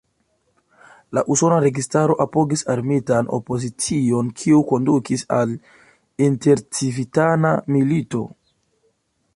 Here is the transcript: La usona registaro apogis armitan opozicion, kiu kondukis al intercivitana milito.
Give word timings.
La 1.17 1.21
usona 1.33 1.59
registaro 1.65 2.15
apogis 2.25 2.63
armitan 2.75 3.29
opozicion, 3.39 4.33
kiu 4.41 4.63
kondukis 4.73 5.27
al 5.37 5.55
intercivitana 6.31 7.55
milito. 7.77 8.25